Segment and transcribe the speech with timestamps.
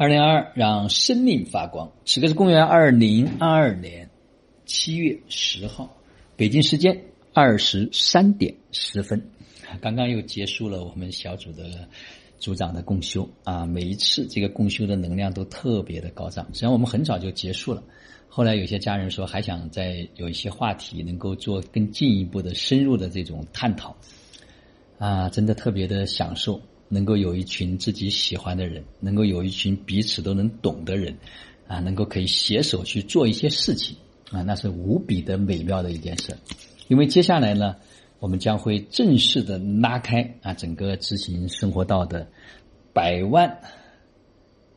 [0.00, 1.90] 二零二二，让生命发光。
[2.04, 4.08] 此刻是公元二零二二年
[4.64, 5.92] 七月十号，
[6.36, 6.96] 北京时间
[7.34, 9.20] 二十三点十分。
[9.80, 11.64] 刚刚又结束了我们小组的
[12.38, 13.66] 组长的共修啊！
[13.66, 16.46] 每一次这个共修的能量都特别的高涨。
[16.50, 17.82] 实际上我们很早就结束了，
[18.28, 23.96] 后来有些家人说还想再有一些话题能够做更进一步的深入的这种探讨
[24.96, 25.28] 啊！
[25.28, 26.62] 真的特别的享受。
[26.88, 31.14] 能够有一群自己喜欢的人，能够有一群彼此都能懂的人，
[31.66, 33.94] 啊，能够可以携手去做一些事情，
[34.30, 36.34] 啊，那是无比的美妙的一件事。
[36.88, 37.76] 因为接下来呢，
[38.20, 42.26] 我们将会正式的拉开啊整个执行生活道的
[42.94, 43.60] 百万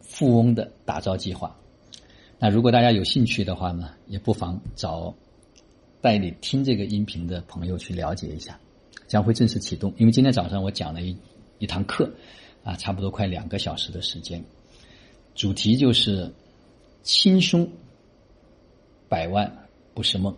[0.00, 1.56] 富翁的打造计划。
[2.40, 5.14] 那如果大家有兴趣的话呢，也不妨找
[6.00, 8.58] 带你听这个音频的朋友去了解一下，
[9.06, 9.94] 将会正式启动。
[9.96, 11.16] 因为今天早上我讲了一。
[11.62, 12.12] 一堂课，
[12.64, 14.44] 啊，差不多快两个小时的时间，
[15.32, 16.28] 主题就是
[17.04, 17.70] 轻松
[19.08, 20.34] 百万不是梦。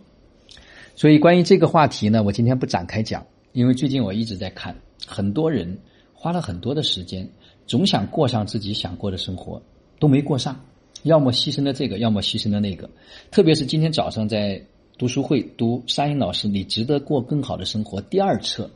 [0.95, 4.77] 所以关于这个话题呢，我今天不展开讲，因为最近我一直在看，
[5.07, 5.79] 很多人
[6.13, 7.27] 花了很多的时间，
[7.67, 9.63] 总想过上自己想过的生活，
[9.99, 10.63] 都没过上，
[11.05, 12.91] 要么牺牲了这个，要么牺牲了那个。
[13.31, 14.63] 特别是今天早上在
[14.99, 18.67] 读书会读沙英老师《你值得过更好的生活》第二册《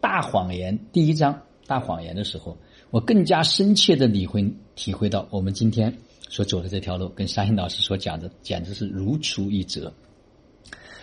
[0.00, 1.42] 大谎言》第一章。
[1.66, 2.56] 大谎言的时候，
[2.90, 5.96] 我更加深切的理会体会到，我们今天
[6.28, 9.92] 所走的这条路，跟沙欣老师所讲的简直是如出一辙。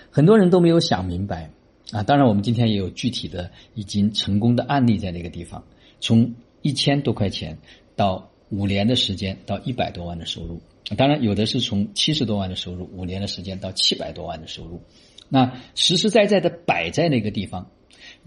[0.09, 1.49] 很多人都没有想明白
[1.91, 2.03] 啊！
[2.03, 5.63] 当然，我们今天也有具体的已经成功的案例在那个地方，
[5.99, 7.57] 从一千多块钱
[7.95, 10.61] 到五年的时间到一百多万的收入。
[10.95, 14.81] 当然，有的是从七十多万的收入，五年的时间到七百多万的收入。
[15.29, 17.71] 那实实在在的摆在那个地方。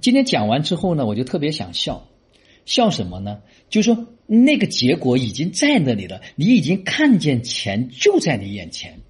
[0.01, 2.09] 今天讲完之后呢，我就特别想笑。
[2.67, 3.41] 笑什么呢？
[3.71, 9.01] 就是说，那个结果已经在那里了，你已经看见钱就在你眼前，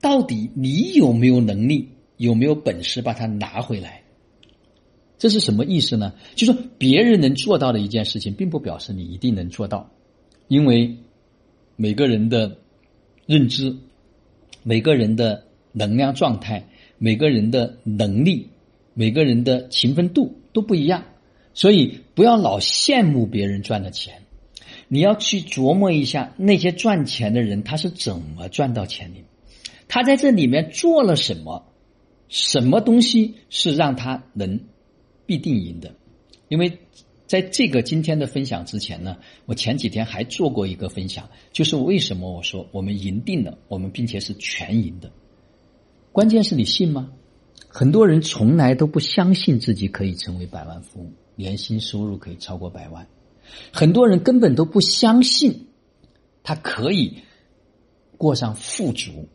[0.00, 1.88] 到底你有没有能力，
[2.18, 4.02] 有没有本事把它拿回来？
[5.18, 6.14] 这是什么意思呢？
[6.34, 9.90] 就说别人能做到的一件事情，并不表示你一定能做到，
[10.48, 10.96] 因为
[11.76, 12.56] 每个人的
[13.26, 13.76] 认知、
[14.62, 16.66] 每个人的能量状态、
[16.98, 18.48] 每个人的能力、
[18.94, 21.04] 每个人的勤奋度都不一样。
[21.60, 24.22] 所以不要老羡慕别人赚的钱，
[24.88, 29.20] 你要去琢磨一下那些赚钱的人他是怎么赚到钱的，
[29.86, 31.66] 他在这里面做了什么，
[32.30, 34.58] 什么东西是让他能
[35.26, 35.94] 必定赢的？
[36.48, 36.78] 因为
[37.26, 45.12] 在这个今天的分享之前呢，我前几天还做过一个分享，就是为什么我说我们赢定了，我们并且是全赢的，
[46.10, 47.12] 关键是你信吗？
[47.72, 51.12] 很多人从来都不相信自己可以成为百万富翁。
[51.36, 53.06] 年薪收入可以超过百万，
[53.72, 55.68] 很多人根本都不相信
[56.42, 57.16] 他可以
[58.18, 59.26] 过上富足、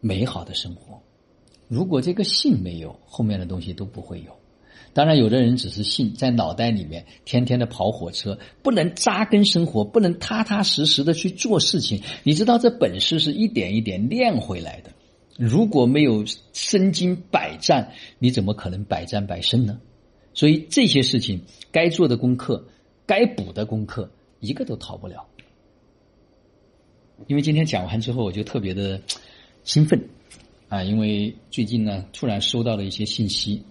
[0.00, 1.00] 美好的生活。
[1.68, 4.32] 如果这个信没有，后面的东西都不会有。
[4.92, 12.02] 当然，有的人只是信，在脑袋里面天天的跑火车，不能扎根生活，不能踏踏实实的去做事情。
[12.24, 14.90] 你知道，这本事是一点一点练回来的。
[15.36, 19.80] 如果没有身经百战，你怎么可能百战百胜呢？
[20.32, 22.66] 所以这些事情该做的功课、
[23.06, 25.26] 该补的功课，一个都逃不了。
[27.28, 29.00] 因为今天讲完之后，我就特别的
[29.62, 30.08] 兴奋
[30.68, 30.82] 啊！
[30.82, 33.62] 因为最近呢，突然收到了一些信息，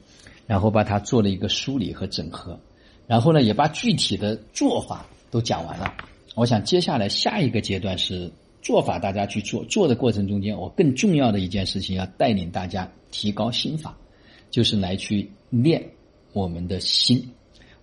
[0.48, 2.60] 然后把它做了一个梳理和整合，
[3.06, 5.94] 然后呢，也把具体的做法都讲完了。
[6.36, 8.32] 我想接下来下一个阶段是
[8.64, 9.64] 做法，大家去做。
[9.66, 13.96] 做的过程中间，我更重要的一件事情要带领大家提高心法，
[14.50, 15.88] 就是来去练。
[16.32, 17.30] 我们的心，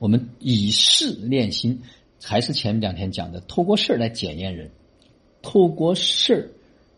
[0.00, 1.80] 我们以事练心，
[2.20, 4.68] 还是前两天讲的，透过事儿来检验人，
[5.40, 6.50] 透过事儿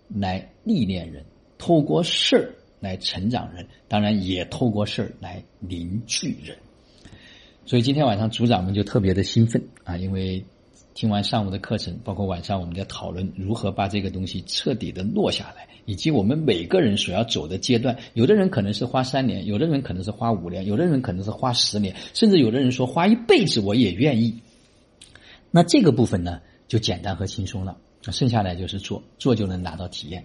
[0.08, 1.22] 来历练人，
[1.58, 6.56] 透过事儿来成长人，当然也透过事儿来凝聚人。
[7.66, 10.42] 所以今天晚上组长们就特别的兴奋啊，因为
[10.94, 15.66] 听完上午的课程，包括晚上我们在讨论如何把这个东西彻底的落下来。
[15.84, 24.40] 以及我们每个人所要走的阶段，有的人可能是花三年，有的人可能是花五年，有的人可能是花十年，甚至有的人说花一辈子我也愿意。
[25.50, 27.76] 那这个部分呢，就简单和轻松了。
[28.04, 30.24] 那剩下来就是做，做就能拿到体验，